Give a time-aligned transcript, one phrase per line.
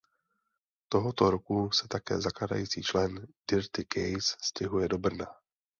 [0.91, 5.27] Tohoto roku se také zakládající člen Dirty Case stěhuje do Brna.